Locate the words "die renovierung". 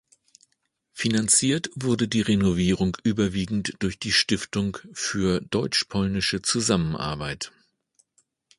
2.07-2.97